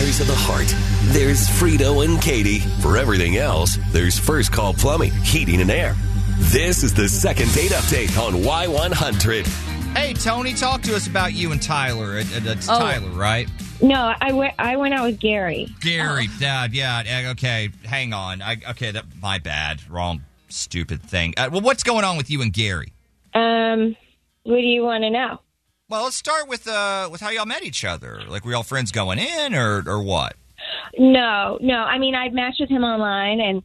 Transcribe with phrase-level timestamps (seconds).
[0.00, 0.66] matters of the heart,
[1.12, 2.60] there's Frito and Katie.
[2.80, 5.94] For everything else, there's First Call Plumbing, Heating and Air.
[6.38, 9.46] This is the second date update on Y100.
[9.94, 12.16] Hey, Toni, talk to us about you and Tyler.
[12.18, 12.78] It- it- It's Oh.
[12.78, 13.46] Tyler, right?
[13.82, 14.54] No, I went.
[14.58, 15.68] I went out with Gary.
[15.82, 18.40] Gary, Dad, yeah, eh, okay, hang on.
[18.40, 19.80] I, okay, that my bad.
[19.88, 21.34] Wrong, stupid thing.
[21.36, 22.92] Uh, well, what's going on with you and Gary?
[23.34, 23.96] Um,
[24.44, 25.40] what do you want to know?
[25.90, 28.22] Well, let's start with uh with how y'all met each other.
[28.28, 30.36] Like, were y'all friends going in, or or what?
[30.98, 31.78] No, no.
[31.78, 33.62] I mean, I'd matched with him online, and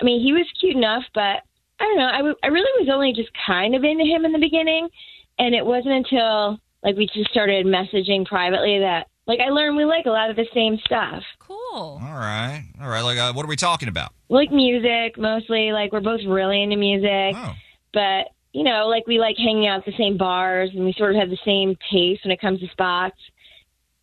[0.00, 1.42] I mean, he was cute enough, but
[1.80, 2.06] I don't know.
[2.08, 4.88] I, w- I really was only just kind of into him in the beginning,
[5.38, 9.84] and it wasn't until like we just started messaging privately that like I learned we
[9.84, 11.56] like a lot of the same stuff, Cool.
[11.72, 13.02] All right, all right.
[13.02, 14.10] Like, uh, what are we talking about?
[14.30, 15.72] like music mostly.
[15.72, 17.52] Like we're both really into music, Oh,
[17.92, 21.14] but you know, like we like hanging out at the same bars, and we sort
[21.14, 23.16] of have the same taste when it comes to spots.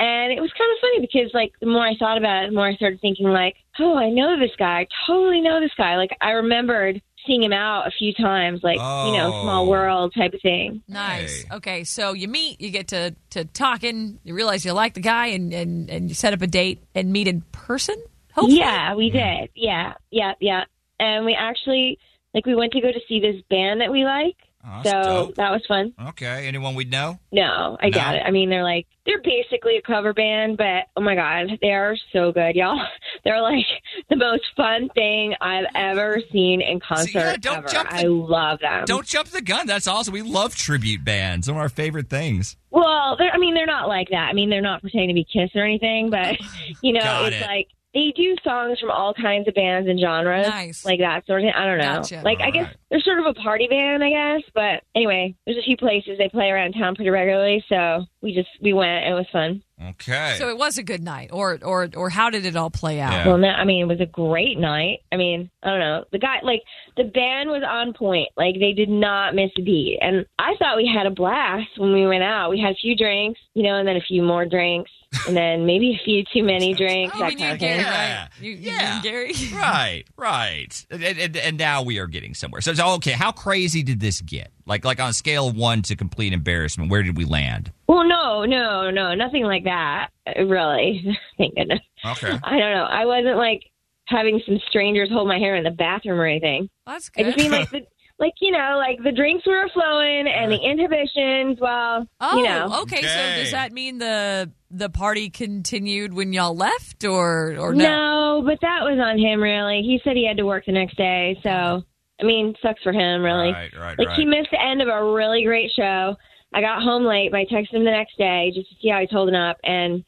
[0.00, 2.56] And it was kind of funny because, like, the more I thought about it, the
[2.56, 4.80] more I started thinking, like, oh, I know this guy.
[4.80, 5.96] I totally know this guy.
[5.96, 9.42] Like, I remembered seeing him out a few times, like, you know, Oh.
[9.42, 10.82] small world type of thing.
[10.88, 11.44] Nice.
[11.44, 11.56] Hey.
[11.56, 15.26] Okay, so you meet, you get to to talking, you realize you like the guy,
[15.28, 17.94] and and and you set up a date and meet in person.
[18.34, 18.58] Hopefully.
[18.58, 19.50] Yeah, we did.
[19.54, 20.64] Yeah, yeah, yeah.
[20.98, 22.00] And we actually,
[22.34, 24.36] like, we went to go to see this band that we like.
[24.64, 25.34] Oh, so dope.
[25.34, 25.92] that was fun.
[26.10, 27.18] Okay, anyone we'd know?
[27.32, 27.90] No, I No?
[27.98, 28.22] got it.
[28.24, 31.96] I mean, they're like they're basically a cover band, but oh my god, they are
[32.12, 32.78] so good, y'all.
[33.24, 33.66] They're like
[34.08, 37.68] the most fun thing I've ever seen in concert yeah, don't ever.
[37.68, 38.84] jump the- I love them.
[38.84, 39.66] Don't jump the gun.
[39.66, 40.14] That's awesome.
[40.14, 41.48] We love tribute bands.
[41.48, 42.56] One of our favorite things.
[42.70, 44.28] Well, I mean, they're not like that.
[44.28, 46.36] I mean, they're not pretending to be Kiss or anything, but
[46.82, 47.46] you know, Got it's it.
[47.48, 50.84] like they do songs from all kinds of bands and genres, Nice.
[50.84, 51.52] like that sort of thing.
[51.54, 51.96] I don't know.
[51.96, 52.22] Gotcha.
[52.24, 52.76] Like, I guess Alright.
[52.90, 54.42] they're sort of a party band, I guess.
[54.54, 58.48] But anyway, there's a few places they play around town pretty regularly, so we just
[58.60, 59.04] we went.
[59.04, 59.62] It was fun.
[59.82, 60.36] Okay.
[60.38, 63.12] So it was a good night, or or or how did it all play out?
[63.12, 63.26] Yeah.
[63.26, 65.00] Well, no, I mean, it was a great night.
[65.10, 66.04] I mean, I don't know.
[66.12, 66.62] The guy, like,
[66.96, 68.28] the band was on point.
[68.36, 69.98] Like, they did not miss a beat.
[70.00, 72.50] And I thought we had a blast when we went out.
[72.50, 74.90] We had a few drinks, you know, and then a few more drinks,
[75.26, 77.68] and then maybe a few too many drinks, Oh, that you kind of thing.
[77.68, 78.20] Gary, Yeah.
[78.22, 78.28] right?
[78.40, 78.94] You, you Yeah.
[78.96, 79.32] knew Gary.
[79.54, 80.86] right, right.
[80.90, 82.60] And, and, and now we are getting somewhere.
[82.60, 84.50] So, so, okay, how crazy did this get?
[84.66, 87.72] Like, like on a scale of one to complete embarrassment, where did we land?
[87.88, 91.18] Well, no, no, no, nothing like that, uh, really.
[91.38, 91.80] Thank goodness.
[92.04, 92.28] Okay.
[92.42, 92.84] I don't know.
[92.84, 93.64] I wasn't, like,
[94.06, 96.68] having some strangers hold my hair in the bathroom or anything.
[96.86, 97.20] That's good.
[97.20, 97.34] I good.
[97.36, 97.86] just mean, like, the.
[98.22, 101.58] Like you know, like the drinks were flowing and the inhibitions.
[101.60, 103.02] Well, oh, you know, okay.
[103.02, 107.84] So does that mean the the party continued when y'all left, or or no?
[107.84, 109.82] No, but that was on him, really.
[109.82, 111.36] He said he had to work the next day.
[111.42, 111.82] So,
[112.20, 113.50] I mean, sucks for him, really.
[113.50, 114.16] Right, right, like, right.
[114.16, 116.14] he missed the end of a really great show.
[116.54, 119.00] I got home late, but I texted him the next day just to see how
[119.00, 119.56] he's holding up.
[119.64, 120.04] And,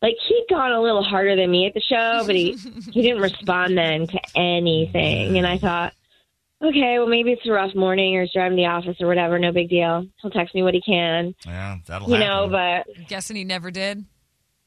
[0.00, 2.52] like, he'd gone a little harder than me at the show, but he,
[2.90, 5.36] he didn't respond then to anything.
[5.36, 5.92] And I thought,
[6.62, 9.38] okay, well, maybe it's a rough morning or he's driving to the office or whatever.
[9.38, 10.06] No big deal.
[10.20, 12.28] He'll text me what he can, Yeah, that'll you happen.
[12.28, 14.04] know, but Guessing he never did.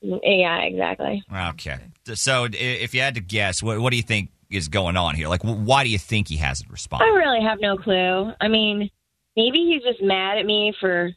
[0.01, 1.23] yeah, exactly.
[1.51, 1.77] Okay.
[2.13, 5.27] So, if you had to guess, what, what do you think is going on here?
[5.29, 7.05] Like, why do you think he hasn't responded?
[7.05, 8.31] I really have no clue.
[8.41, 8.89] I mean,
[9.37, 11.11] maybe he's just mad at me for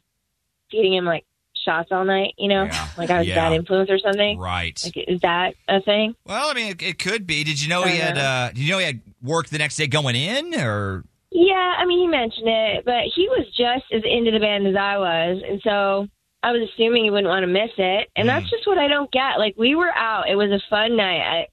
[0.71, 1.25] feeding him like
[1.67, 2.33] shots all night.
[2.37, 2.87] You know, Yeah.
[2.97, 3.35] like I was Yeah.
[3.35, 4.39] bad influence or something.
[4.39, 4.79] Right.
[4.83, 6.15] Like, is that a thing?
[6.25, 7.43] Well, I mean, it, it could be.
[7.43, 8.15] Did you know he I had?
[8.15, 8.21] know.
[8.21, 11.85] Uh, did you know he had work the next day going in, or Yeah, I
[11.85, 15.43] mean, he mentioned it, but he was just as into the band as I was,
[15.47, 16.07] and so
[16.43, 18.09] I was assuming he wouldn't want to miss it.
[18.15, 19.37] And that's just what I don't get.
[19.37, 21.19] Like, we were out; it was a fun night.
[21.21, 21.47] I,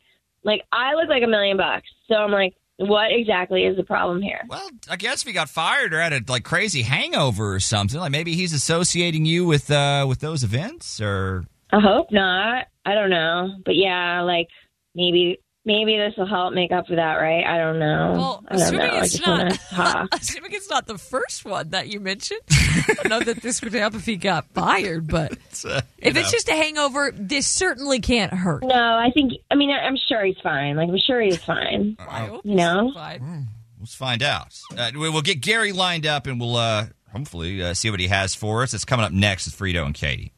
[0.45, 4.21] like, I look like a million bucks, so I'm like, what exactly is the problem
[4.21, 4.41] here?
[4.49, 8.01] Well, I guess if he got fired or had a like crazy hangover or something,
[8.01, 12.67] like maybe he's associating you with uh with those events or I hope not.
[12.85, 14.49] I don't know, but yeah, like
[14.95, 17.45] maybe maybe this will help make up for that, right?
[17.45, 18.13] I don't know.
[18.17, 18.93] Well, I don't assuming know.
[18.95, 20.09] I it's just want not, to talk.
[20.13, 22.41] assuming it's not the first one that you mentioned.
[22.51, 25.33] I don't know that this would help if he got fired, but
[25.69, 28.63] uh, if it's just a hangover, this certainly can't hurt.
[28.65, 29.33] No, I think.
[29.51, 30.77] I mean, I'm sure he's fine.
[30.77, 31.97] Like I'm sure he's fine.
[31.99, 32.91] I hope You know?
[32.95, 33.49] fine.
[33.81, 34.59] let's find out.
[34.77, 38.09] Uh, we- we'll get Gary lined up and we'll uh hopefully uh, see what he
[38.09, 38.75] has for us.
[38.75, 40.33] It's coming up next with Frito and Katie.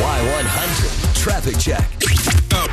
[0.00, 1.84] Y100 Traffic Check.
[2.50, 2.66] For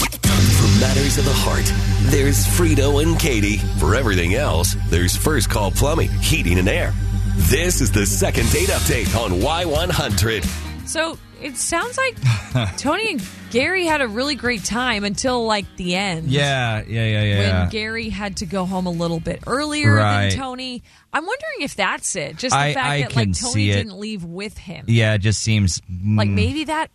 [0.79, 1.65] matters of the heart,
[2.11, 3.57] there's Frito and Katie.
[3.79, 6.93] For everything else, there's First Call Plumbing, Heating and Air.
[7.35, 10.87] This is the second date update on Y100.
[10.87, 12.15] So it sounds like
[12.77, 16.27] Toni and Gary had a really great time until like the end.
[16.29, 17.59] Yeah, yeah, yeah, yeah.
[17.61, 20.29] When Gary had to go home a little bit earlier Right.
[20.29, 20.83] than Toni.
[21.13, 22.37] I'm wondering if that's it.
[22.37, 24.85] Just the I- fact I that like Toni didn't leave with him.
[24.87, 26.33] yeah, it just seems Like mm.
[26.33, 26.89] maybe that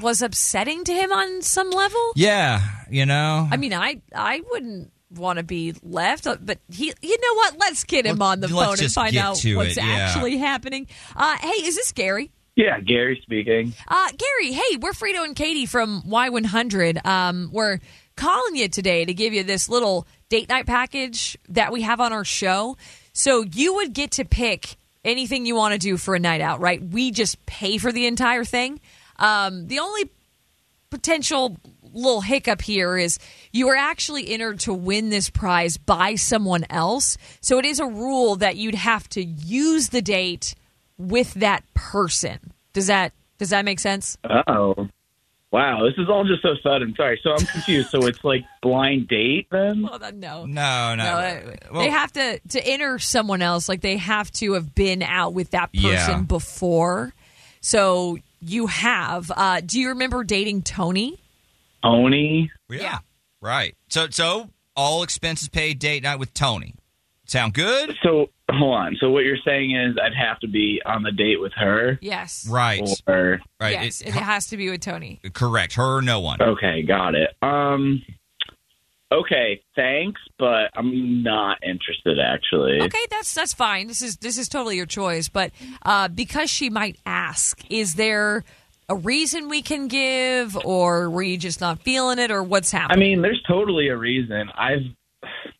[0.00, 2.12] was upsetting to him on some level.
[2.16, 2.60] Yeah,
[2.90, 3.48] you know.
[3.50, 7.58] I mean, I I wouldn't want to be left, uh, but he, you know what?
[7.58, 9.84] Let's get him on the let's phone and find out what's it, yeah.
[9.84, 10.86] actually happening.
[11.16, 12.30] Uh, hey, is this Gary?
[12.56, 13.74] Yeah, Gary speaking.
[13.88, 17.04] Uh, Gary, hey, we're Frito and Katie from Y100.
[17.06, 17.78] Um, we're
[18.16, 22.12] calling you today to give you this little date night package that we have on
[22.12, 22.76] our show.
[23.12, 26.60] So you would get to pick anything you want to do for a night out,
[26.60, 26.82] right?
[26.82, 28.80] We just pay for the entire thing.
[29.20, 30.10] Um, the only
[30.90, 31.56] potential
[31.92, 33.18] little hiccup here is
[33.52, 37.16] you are actually entered to win this prize by someone else.
[37.40, 40.54] So it is a rule that you'd have to use the date
[40.98, 42.38] with that person.
[42.72, 44.18] Does that does that make sense?
[44.46, 44.88] Oh,
[45.50, 45.82] wow.
[45.84, 46.94] This is all just so sudden.
[46.94, 47.18] Sorry.
[47.22, 47.90] So I'm confused.
[47.90, 49.82] so it's like blind date then?
[49.90, 50.44] Well, no.
[50.44, 50.94] no, no.
[50.94, 53.68] No, Well, they have to to enter someone else.
[53.68, 56.20] Like they have to have been out with that person Yeah.
[56.22, 57.14] before.
[57.60, 59.30] So you have.
[59.34, 61.20] Uh, do you remember dating Toni?
[61.82, 62.50] Oni?
[62.68, 62.98] yeah,
[63.40, 63.74] right.
[63.88, 66.74] So, so all expenses paid date night with Toni.
[67.26, 67.96] Sound good?
[68.02, 68.96] So hold on.
[69.00, 71.96] So what you're saying is I'd have to be on the date with her?
[72.02, 72.46] Yes.
[72.50, 73.72] Right, Or right.
[73.84, 75.20] Yes, It- it has to be with Toni.
[75.32, 75.74] correct.
[75.74, 76.42] Her or no one.
[76.42, 77.30] okay, got it.
[77.40, 78.02] Um
[79.12, 82.80] okay, thanks, but I'm not interested actually.
[82.82, 83.86] Okay, that's that's fine.
[83.86, 85.28] This is this is totally your choice.
[85.28, 85.52] But
[85.82, 88.44] uh, because she might ask, is there
[88.88, 92.98] a reason we can give, or were you just not feeling it, or what's happening?
[92.98, 94.50] I mean, there's totally a reason.
[94.56, 94.82] I've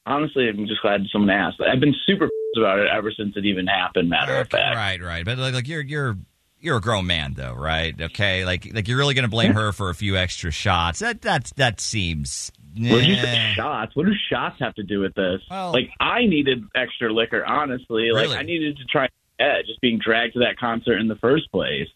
[0.07, 1.61] honestly I'm just glad someone asked.
[1.61, 4.77] I've been super about it ever since it even happened, matter of fact.
[4.77, 5.25] right, right.
[5.25, 6.17] But like, like you're you're
[6.61, 7.95] you're a grown man though, right?
[8.01, 11.01] Okay, like like you're really gonna blame her for a few extra shots.
[11.01, 12.53] That that that seems.
[12.77, 13.53] What did you say?
[13.57, 13.95] Shots?
[13.97, 15.41] What do shots have to do with this?
[15.51, 18.05] Well- like, I needed extra liquor, honestly.
[18.05, 18.29] Really?
[18.29, 19.09] Like, I needed to try
[19.39, 21.89] yeah, just being dragged to that concert in the first place.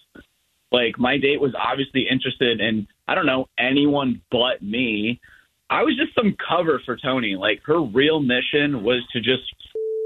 [0.72, 5.20] Like, my date was obviously interested in, I don't know, anyone but me.
[5.70, 7.36] I was just some cover for Toni.
[7.36, 9.42] Like, her real mission was to just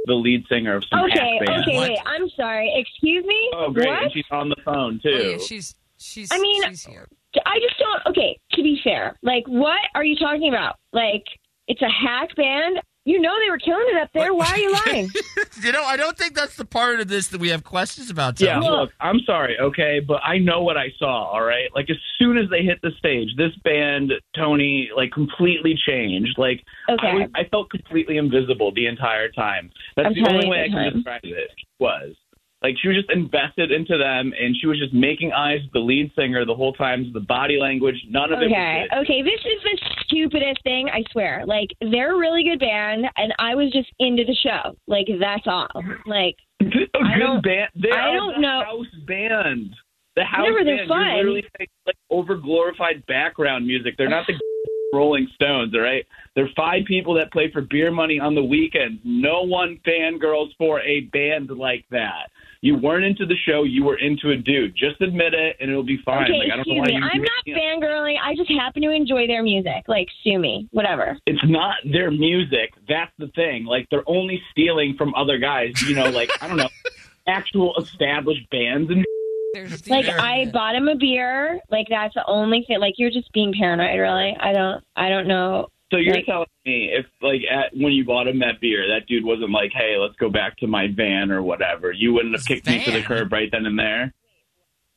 [0.06, 1.62] the lead singer of some Okay, band.
[1.62, 1.88] okay, What?
[1.91, 1.99] wait.
[2.06, 2.73] I'm sorry.
[2.76, 3.50] Excuse me.
[3.55, 3.87] Oh, great.
[3.88, 4.03] What?
[4.05, 5.11] And she's on the phone, too.
[5.12, 6.29] Oh, yeah, she's she's.
[6.32, 7.06] I mean- she's here.
[7.44, 8.06] I just don't.
[8.06, 10.76] Okay, to be fair, like, what are you talking about?
[10.93, 11.25] Like,
[11.67, 12.81] it's a hack band.
[13.05, 14.35] You know they were killing it up there.
[14.35, 15.11] Why are you lying?
[15.61, 18.41] You know, I don't think that's the part of this that we have questions about.
[18.41, 21.69] Yeah, look, I'm sorry, okay, but I know what I saw, all right?
[21.75, 26.37] Like, as soon as they hit the stage, this band, Toni, like, completely changed.
[26.38, 27.09] Like, Okay.
[27.09, 29.70] I, was, I felt completely invisible the entire time.
[29.97, 31.50] That's I'm the only way I can describe it,
[31.81, 32.15] was.
[32.60, 35.78] Like, she was just invested into them, and she was just making eyes with the
[35.78, 37.08] lead singer the whole time.
[37.14, 39.22] The body language, none of it Okay, okay.
[39.22, 40.88] This is the stupidest thing.
[40.93, 41.44] I swear.
[41.46, 44.75] Like, they're a really good band, and I was just into the show.
[44.88, 45.69] Like, that's all.
[46.06, 47.70] Like, a I good don't- band.
[47.81, 48.62] They I don't the know.
[48.66, 49.70] house band.
[50.16, 50.88] The house Whatever, they're band.
[50.88, 51.06] fun.
[51.06, 53.94] You're literally like, like over glorified background music.
[53.96, 54.34] They're not the
[54.93, 56.05] Rolling Stones, all right?
[56.34, 59.00] They're five people that play for beer money on the weekends.
[59.05, 62.31] No one fangirls for a band like that.
[62.60, 63.62] You weren't into the show.
[63.62, 64.75] You were into a dude.
[64.76, 66.25] Just admit it, and it'll be fine.
[66.25, 66.94] okay, like, I don't know excuse why me.
[66.94, 68.16] you I'm not fangirling.
[68.20, 69.84] I just happen to enjoy their music.
[69.87, 70.69] Like, sue me.
[70.72, 71.16] Whatever.
[71.26, 72.72] it's not their music.
[72.88, 73.64] That's the thing.
[73.64, 75.81] Like they're only stealing from other guys.
[75.88, 76.69] You know, like I don't know,
[77.28, 79.05] actual established bands and
[79.52, 81.60] There's Like, I bought him a beer.
[81.70, 82.81] Like, that's the only thing.
[82.81, 84.37] Like, you're just being paranoid, really.
[84.38, 84.84] I don't.
[84.96, 85.69] I don't know.
[85.91, 89.07] So you're Like- telling me if like at, when you bought him that beer, that
[89.07, 92.45] dude wasn't like, "Hey, let's go back to my van or whatever." You wouldn't have
[92.45, 94.13] kicked me to the curb right then and there.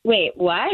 [0.04, 0.70] Wait, what?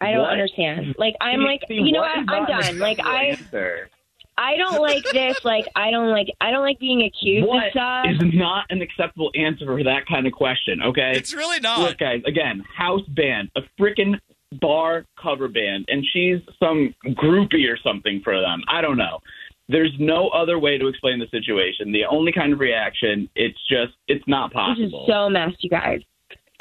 [0.00, 0.32] I don't What?
[0.32, 0.96] understand.
[0.98, 2.78] Like, I'm like, see, you know what I'm done.
[2.78, 3.26] Like, I.
[3.26, 3.88] answer?
[4.36, 5.44] I don't like this.
[5.44, 8.06] Like I don't like I don't like being accused What of stuff.
[8.10, 10.82] is not an acceptable answer for that kind of question?
[10.82, 11.78] Okay, It's really not.
[11.78, 12.20] look, guys.
[12.26, 14.18] Again, house band, a freaking
[14.60, 18.64] bar cover band, and she's some groupie or something for them.
[18.66, 19.20] I don't know.
[19.68, 21.92] There's no other way to explain the situation.
[21.92, 25.00] The only kind of reaction, it's just, it's not possible.
[25.00, 26.00] this is so messed, you guys.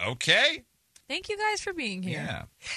[0.05, 0.63] Okay.
[1.10, 2.24] Thank you guys for being here.
[2.25, 2.43] Yeah.